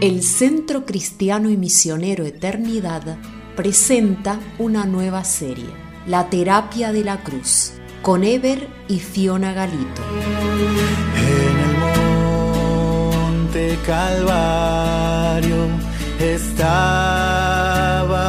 El 0.00 0.22
Centro 0.22 0.86
Cristiano 0.86 1.50
y 1.50 1.58
Misionero 1.58 2.24
Eternidad 2.24 3.18
presenta 3.54 4.40
una 4.58 4.86
nueva 4.86 5.24
serie, 5.24 5.68
La 6.06 6.30
Terapia 6.30 6.90
de 6.90 7.04
la 7.04 7.22
Cruz, 7.22 7.72
con 8.00 8.24
Eber 8.24 8.66
y 8.88 8.98
Fiona 8.98 9.52
Galito. 9.52 10.00
En 11.16 11.58
el 11.58 11.76
monte 13.12 13.78
Calvario 13.86 15.66
estaba 16.18 17.18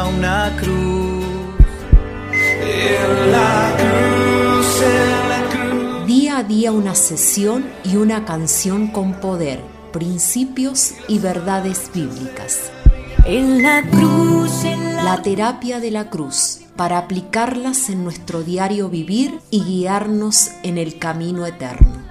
una 0.08 0.54
cruz. 0.60 1.24
En 2.34 3.32
la 3.32 3.74
cruz, 3.78 4.82
en 4.82 5.28
la 5.30 5.40
cruz. 5.48 6.06
Día 6.06 6.36
a 6.36 6.42
día 6.42 6.70
una 6.70 6.94
sesión 6.94 7.64
y 7.82 7.96
una 7.96 8.26
canción 8.26 8.88
con 8.88 9.14
poder, 9.14 9.60
principios 9.92 10.94
y 11.08 11.18
verdades 11.18 11.90
bíblicas. 11.94 12.70
En 13.24 13.62
la 13.62 13.82
cruz, 13.88 14.64
en 14.64 14.96
la, 14.96 15.04
La 15.04 15.22
terapia 15.22 15.78
de 15.78 15.90
la 15.90 16.10
cruz, 16.10 16.62
para 16.76 16.98
aplicarlas 16.98 17.88
en 17.90 18.02
nuestro 18.02 18.42
diario 18.42 18.88
vivir 18.88 19.38
y 19.50 19.62
guiarnos 19.62 20.50
en 20.62 20.78
el 20.78 20.98
camino 20.98 21.46
eterno. 21.46 22.02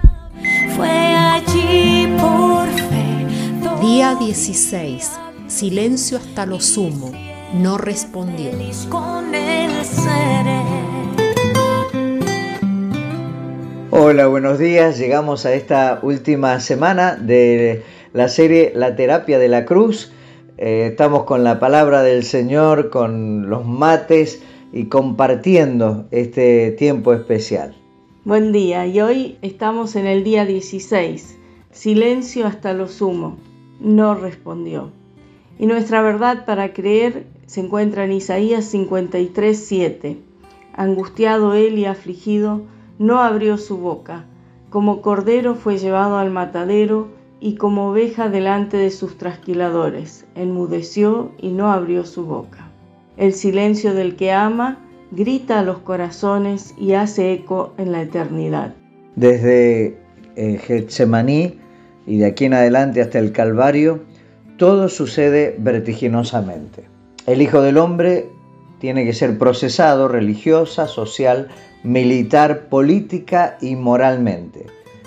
fue 0.76 0.88
allí 0.88 2.08
por 2.18 2.66
fe. 2.68 3.26
Día 3.82 4.14
16. 4.14 5.10
Silencio 5.48 6.16
hasta 6.18 6.46
lo 6.46 6.60
sumo. 6.60 7.12
No 7.52 7.76
respondió. 7.76 8.52
Feliz 8.52 8.86
con 8.88 9.34
el 9.34 9.84
seré. 9.84 11.21
Hola, 13.94 14.26
buenos 14.26 14.58
días. 14.58 14.98
Llegamos 14.98 15.44
a 15.44 15.52
esta 15.52 16.00
última 16.02 16.58
semana 16.60 17.14
de 17.14 17.82
la 18.14 18.28
serie 18.28 18.72
La 18.74 18.96
terapia 18.96 19.38
de 19.38 19.48
la 19.48 19.66
cruz. 19.66 20.10
Eh, 20.56 20.86
estamos 20.90 21.24
con 21.24 21.44
la 21.44 21.60
palabra 21.60 22.02
del 22.02 22.24
Señor, 22.24 22.88
con 22.88 23.50
los 23.50 23.66
mates 23.66 24.42
y 24.72 24.86
compartiendo 24.86 26.06
este 26.10 26.70
tiempo 26.70 27.12
especial. 27.12 27.76
Buen 28.24 28.50
día, 28.50 28.86
y 28.86 28.98
hoy 29.02 29.36
estamos 29.42 29.94
en 29.94 30.06
el 30.06 30.24
día 30.24 30.46
16. 30.46 31.38
Silencio 31.70 32.46
hasta 32.46 32.72
lo 32.72 32.88
sumo. 32.88 33.36
No 33.78 34.14
respondió. 34.14 34.90
Y 35.58 35.66
nuestra 35.66 36.00
verdad 36.00 36.46
para 36.46 36.72
creer 36.72 37.26
se 37.44 37.60
encuentra 37.60 38.06
en 38.06 38.12
Isaías 38.12 38.64
53, 38.64 39.54
7. 39.54 40.16
Angustiado 40.72 41.52
él 41.52 41.78
y 41.78 41.84
afligido, 41.84 42.62
no 43.02 43.20
abrió 43.20 43.58
su 43.58 43.78
boca. 43.78 44.26
Como 44.70 45.02
cordero 45.02 45.56
fue 45.56 45.76
llevado 45.76 46.18
al 46.18 46.30
matadero 46.30 47.08
y 47.40 47.56
como 47.56 47.90
oveja 47.90 48.28
delante 48.28 48.76
de 48.76 48.92
sus 48.92 49.18
trasquiladores. 49.18 50.24
Enmudeció 50.36 51.32
y 51.36 51.50
no 51.50 51.72
abrió 51.72 52.04
su 52.04 52.24
boca. 52.24 52.70
El 53.16 53.32
silencio 53.32 53.92
del 53.92 54.14
que 54.14 54.30
ama 54.30 54.78
grita 55.10 55.58
a 55.58 55.62
los 55.64 55.78
corazones 55.78 56.74
y 56.78 56.92
hace 56.92 57.32
eco 57.32 57.74
en 57.76 57.90
la 57.90 58.02
eternidad. 58.02 58.72
Desde 59.16 59.98
eh, 60.36 60.58
Getsemaní 60.64 61.58
y 62.06 62.18
de 62.18 62.26
aquí 62.26 62.44
en 62.44 62.54
adelante 62.54 63.02
hasta 63.02 63.18
el 63.18 63.32
Calvario, 63.32 64.04
todo 64.58 64.88
sucede 64.88 65.56
vertiginosamente. 65.58 66.84
El 67.26 67.42
Hijo 67.42 67.62
del 67.62 67.78
Hombre 67.78 68.30
tiene 68.78 69.04
que 69.04 69.12
ser 69.12 69.38
procesado 69.38 70.06
religiosa, 70.06 70.86
social, 70.86 71.48
militar, 71.82 72.68
política 72.68 73.56
y 73.60 73.76
moralmente. 73.76 74.66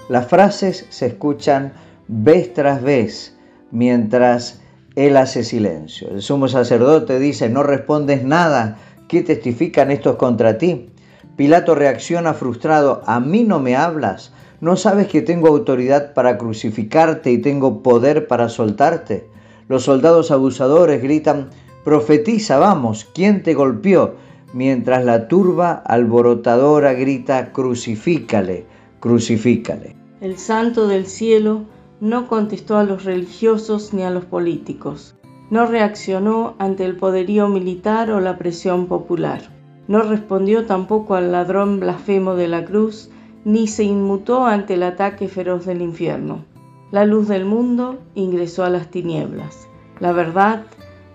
Las 0.10 0.28
frases 0.28 0.86
se 0.90 1.08
escuchan 1.08 1.74
vez 2.08 2.54
tras 2.54 2.82
vez 2.82 3.36
mientras 3.72 4.62
él 4.96 5.18
hace 5.18 5.44
silencio. 5.44 6.10
El 6.10 6.22
sumo 6.22 6.48
sacerdote 6.48 7.20
dice, 7.20 7.50
no 7.50 7.64
respondes 7.64 8.24
nada, 8.24 8.78
¿qué 9.08 9.22
testifican 9.22 9.92
estos 9.92 10.16
contra 10.16 10.58
ti? 10.58 10.90
Pilato 11.36 11.76
reacciona 11.76 12.34
frustrado, 12.34 13.02
¿a 13.06 13.20
mí 13.20 13.44
no 13.44 13.60
me 13.60 13.76
hablas? 13.76 14.32
¿No 14.62 14.78
sabes 14.78 15.08
que 15.08 15.22
tengo 15.22 15.50
autoridad 15.50 16.14
para 16.14 16.38
crucificarte 16.38 17.32
y 17.32 17.40
tengo 17.40 17.84
poder 17.84 18.28
para 18.28 18.48
soltarte? 18.48 19.28
Los 19.68 19.84
soldados 19.84 20.32
abusadores 20.32 21.02
gritan, 21.02 21.50
profetiza, 21.84 22.58
vamos, 22.58 23.06
¿quién 23.14 23.44
te 23.44 23.54
golpeó? 23.54 24.16
Mientras 24.56 25.04
la 25.04 25.28
turba 25.28 25.74
alborotadora 25.74 26.94
grita, 26.94 27.52
crucifícale, 27.52 28.66
crucifícale. 29.02 29.98
El 30.22 30.38
santo 30.38 30.88
del 30.88 31.08
cielo 31.08 31.66
no 32.00 32.30
contestó 32.30 32.78
a 32.78 32.86
los 32.86 33.04
religiosos 33.04 33.94
ni 33.94 34.04
a 34.04 34.12
los 34.12 34.24
políticos. 34.24 35.18
No 35.50 35.66
reaccionó 35.66 36.56
ante 36.58 36.86
el 36.86 36.96
poderío 36.96 37.50
militar 37.50 38.10
o 38.12 38.22
la 38.22 38.38
presión 38.38 38.86
popular. 38.86 39.42
No 39.90 40.04
respondió 40.04 40.66
tampoco 40.66 41.16
al 41.16 41.34
ladrón 41.34 41.82
blasfemo 41.82 42.36
de 42.36 42.48
la 42.48 42.64
cruz, 42.64 43.10
ni 43.44 43.68
se 43.68 43.84
inmutó 43.84 44.46
ante 44.46 44.76
el 44.76 44.84
ataque 44.84 45.28
feroz 45.28 45.66
del 45.66 45.82
infierno. 45.82 46.46
La 46.92 47.04
luz 47.04 47.28
del 47.28 47.44
mundo 47.44 47.98
ingresó 48.16 48.64
a 48.64 48.70
las 48.70 48.90
tinieblas. 48.90 49.68
La 50.00 50.14
verdad 50.14 50.64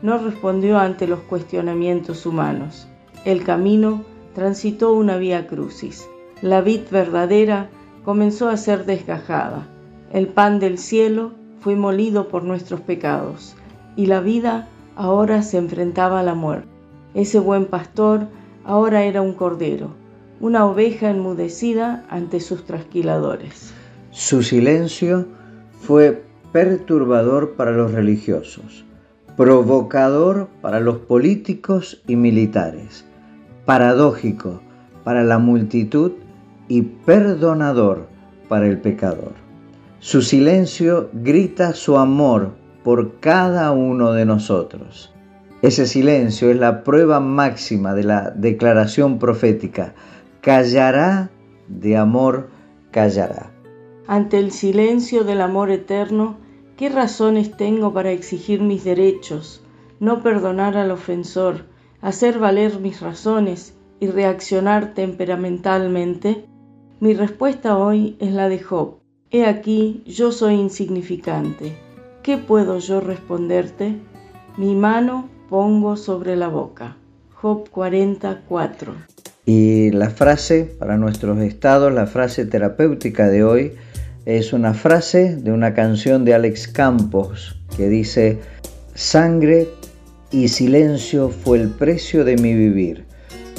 no 0.02 0.18
respondió 0.18 0.78
ante 0.78 1.06
los 1.06 1.20
cuestionamientos 1.20 2.26
humanos. 2.26 2.86
El 3.24 3.44
camino 3.44 4.02
transitó 4.34 4.94
una 4.94 5.18
vía 5.18 5.46
crucis. 5.46 6.08
La 6.40 6.62
vid 6.62 6.80
verdadera 6.90 7.68
comenzó 8.04 8.48
a 8.48 8.56
ser 8.56 8.86
desgajada. 8.86 9.68
El 10.12 10.28
pan 10.28 10.58
del 10.58 10.78
cielo 10.78 11.32
fue 11.60 11.76
molido 11.76 12.28
por 12.28 12.44
nuestros 12.44 12.80
pecados 12.80 13.54
y 13.94 14.06
la 14.06 14.20
vida 14.20 14.68
ahora 14.96 15.42
se 15.42 15.58
enfrentaba 15.58 16.20
a 16.20 16.22
la 16.22 16.34
muerte. 16.34 16.68
Ese 17.12 17.38
buen 17.38 17.66
pastor 17.66 18.28
ahora 18.64 19.02
era 19.02 19.20
un 19.20 19.34
cordero, 19.34 19.90
una 20.40 20.64
oveja 20.64 21.10
enmudecida 21.10 22.06
ante 22.08 22.40
sus 22.40 22.64
trasquiladores. 22.64 23.74
Su 24.10 24.42
silencio 24.42 25.26
fue 25.80 26.22
perturbador 26.52 27.52
para 27.52 27.72
los 27.72 27.92
religiosos, 27.92 28.84
provocador 29.36 30.48
para 30.62 30.80
los 30.80 30.98
políticos 30.98 32.02
y 32.06 32.16
militares, 32.16 33.04
paradójico 33.70 34.60
para 35.04 35.22
la 35.22 35.38
multitud 35.38 36.14
y 36.66 36.82
perdonador 36.82 38.08
para 38.48 38.66
el 38.66 38.80
pecador. 38.80 39.34
Su 40.00 40.22
silencio 40.22 41.08
grita 41.12 41.72
su 41.74 41.96
amor 41.96 42.50
por 42.82 43.20
cada 43.20 43.70
uno 43.70 44.10
de 44.10 44.24
nosotros. 44.24 45.14
Ese 45.62 45.86
silencio 45.86 46.50
es 46.50 46.56
la 46.56 46.82
prueba 46.82 47.20
máxima 47.20 47.94
de 47.94 48.02
la 48.02 48.32
declaración 48.32 49.20
profética. 49.20 49.94
Callará 50.40 51.30
de 51.68 51.96
amor, 51.96 52.48
callará. 52.90 53.52
Ante 54.08 54.40
el 54.40 54.50
silencio 54.50 55.22
del 55.22 55.40
amor 55.40 55.70
eterno, 55.70 56.38
¿qué 56.76 56.88
razones 56.88 57.56
tengo 57.56 57.92
para 57.92 58.10
exigir 58.10 58.62
mis 58.62 58.82
derechos, 58.82 59.62
no 60.00 60.24
perdonar 60.24 60.76
al 60.76 60.90
ofensor, 60.90 61.66
hacer 62.02 62.38
valer 62.38 62.80
mis 62.80 63.00
razones 63.00 63.74
y 64.00 64.06
reaccionar 64.06 64.94
temperamentalmente? 64.94 66.44
Mi 67.00 67.14
respuesta 67.14 67.76
hoy 67.76 68.16
es 68.20 68.32
la 68.32 68.48
de 68.48 68.58
Job. 68.58 69.00
He 69.30 69.46
aquí, 69.46 70.02
yo 70.06 70.32
soy 70.32 70.54
insignificante. 70.54 71.72
¿Qué 72.22 72.36
puedo 72.36 72.78
yo 72.78 73.00
responderte? 73.00 73.96
Mi 74.56 74.74
mano 74.74 75.28
pongo 75.48 75.96
sobre 75.96 76.36
la 76.36 76.48
boca. 76.48 76.96
Job 77.34 77.68
44. 77.70 78.94
Y 79.46 79.90
la 79.92 80.10
frase 80.10 80.64
para 80.78 80.96
nuestros 80.96 81.38
estados, 81.38 81.92
la 81.92 82.06
frase 82.06 82.44
terapéutica 82.44 83.28
de 83.28 83.44
hoy, 83.44 83.72
es 84.26 84.52
una 84.52 84.74
frase 84.74 85.36
de 85.36 85.52
una 85.52 85.72
canción 85.72 86.24
de 86.24 86.34
Alex 86.34 86.68
Campos 86.68 87.56
que 87.76 87.88
dice, 87.88 88.38
sangre 88.94 89.68
y 90.30 90.48
silencio 90.48 91.28
fue 91.28 91.58
el 91.58 91.68
precio 91.68 92.24
de 92.24 92.36
mi 92.36 92.54
vivir. 92.54 93.04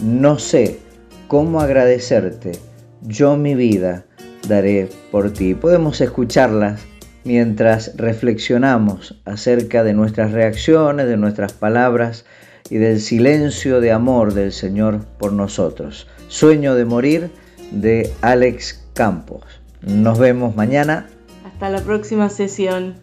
No 0.03 0.39
sé 0.39 0.79
cómo 1.27 1.61
agradecerte, 1.61 2.53
yo 3.01 3.37
mi 3.37 3.55
vida 3.55 4.05
daré 4.47 4.89
por 5.11 5.31
ti. 5.31 5.53
Podemos 5.53 6.01
escucharlas 6.01 6.81
mientras 7.23 7.95
reflexionamos 7.97 9.21
acerca 9.25 9.83
de 9.83 9.93
nuestras 9.93 10.31
reacciones, 10.31 11.07
de 11.07 11.17
nuestras 11.17 11.53
palabras 11.53 12.25
y 12.69 12.77
del 12.77 12.99
silencio 13.01 13.81
de 13.81 13.91
amor 13.91 14.33
del 14.33 14.51
Señor 14.51 15.05
por 15.19 15.33
nosotros. 15.33 16.07
Sueño 16.27 16.75
de 16.75 16.85
morir 16.85 17.31
de 17.71 18.11
Alex 18.21 18.85
Campos. 18.93 19.43
Nos 19.81 20.19
vemos 20.19 20.55
mañana. 20.55 21.09
Hasta 21.45 21.69
la 21.69 21.81
próxima 21.81 22.29
sesión. 22.29 22.95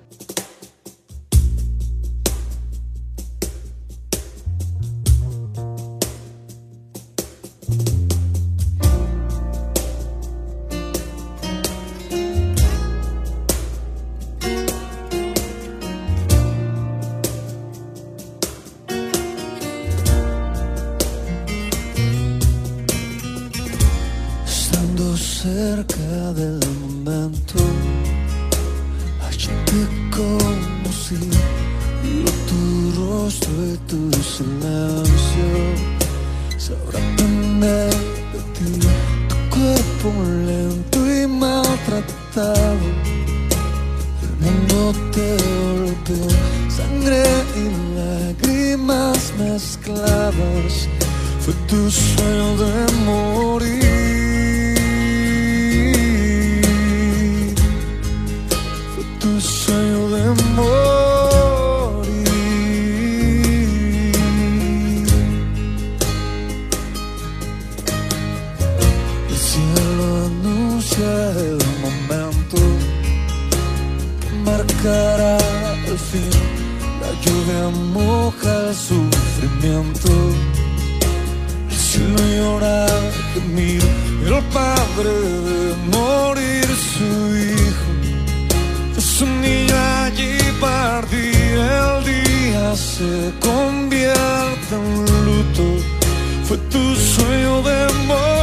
Del 26.38 26.60
momento. 26.80 27.58
Allí 29.26 29.48
te 29.68 29.80
conocí, 30.16 31.18
vio 32.02 32.30
tu 32.48 32.60
rostro 32.98 33.52
y 33.72 33.76
tu 33.90 34.00
silencio. 34.22 35.48
Sabrá 36.56 37.00
aprender 37.12 37.92
de 38.32 38.40
ti, 38.54 38.70
tu 39.28 39.36
cuerpo 39.54 40.08
lento 40.46 40.98
y 41.12 41.26
maltratado. 41.26 42.86
El 44.22 44.32
mundo 44.42 44.94
te 45.14 45.28
golpeó, 45.58 46.28
sangre 46.78 47.22
y 47.62 47.66
lágrimas 47.98 49.32
mezcladas. 49.38 50.88
Fue 51.40 51.54
tu 51.66 51.90
sueño 51.90 52.56
de 52.62 52.92
morir. 53.06 53.57
Que 74.68 74.74
marcará 74.74 75.38
el 75.86 75.98
fin. 75.98 76.30
La 77.00 77.10
lluvia 77.22 77.68
moja 77.92 78.68
el 78.68 78.74
sufrimiento. 78.74 80.10
El 81.70 81.76
cielo 81.76 82.18
llora, 82.36 82.86
gemir, 83.34 83.82
el 84.26 84.42
padre 84.52 85.10
de 85.48 85.74
morir 85.96 86.66
su 86.92 87.08
hijo. 87.36 87.88
Es 88.96 89.20
un 89.20 89.40
niño 89.40 89.74
allí 90.04 90.38
partía, 90.60 91.98
el 91.98 92.04
día 92.04 92.76
se 92.76 93.32
convierte 93.40 94.74
en 94.74 95.04
luto. 95.24 95.64
Fue 96.44 96.56
tu 96.70 96.94
sueño 96.94 97.62
de 97.62 97.92
morir. 98.06 98.37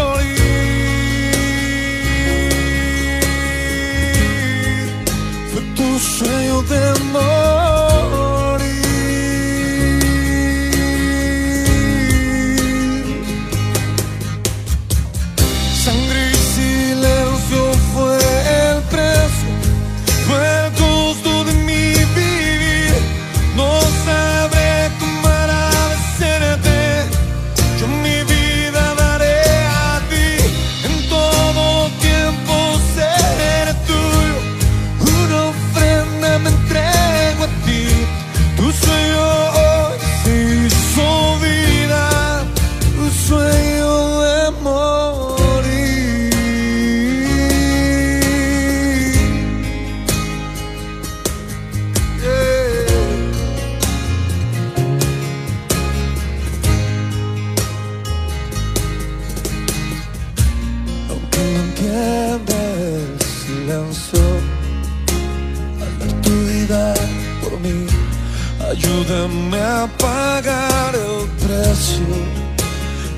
Pagar 70.35 70.93
el 70.95 71.27
precio. 71.43 72.15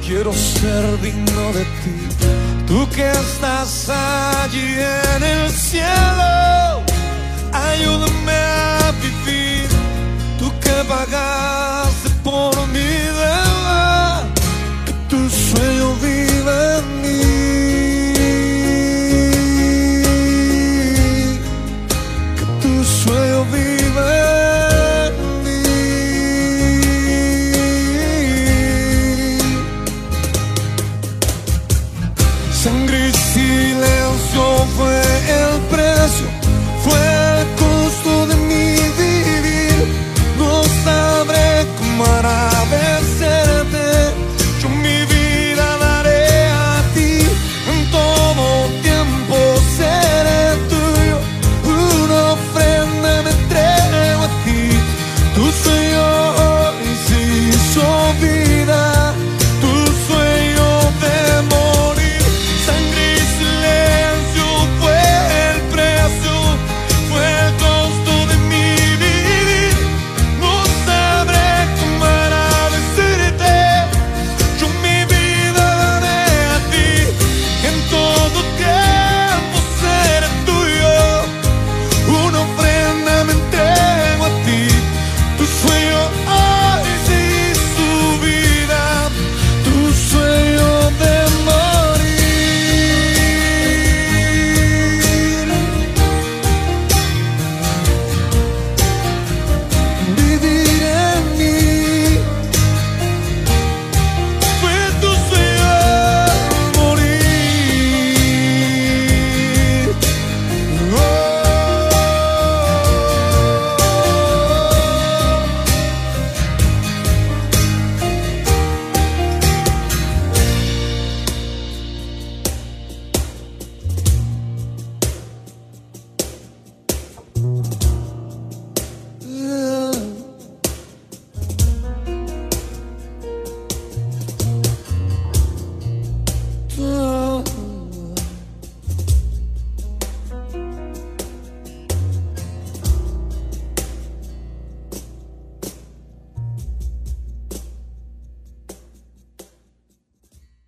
Quiero 0.06 0.32
ser 0.34 0.84
digno 1.02 1.46
de 1.58 1.64
ti, 1.82 1.98
tú 2.68 2.88
que 2.96 3.10
estás 3.10 3.90
allí 3.90 4.70
en 5.16 5.24
el 5.24 5.50
cielo. 5.52 6.32
Ayúdame 7.70 8.40
a 8.82 8.92
vivir, 9.06 9.68
tú 10.40 10.48
que 10.64 10.78
pagaste 10.96 12.10
por 12.24 12.54
mi 12.74 12.92
deuda 13.24 14.24
tu 15.10 15.20
sueño 15.30 15.96
vive 16.02 16.17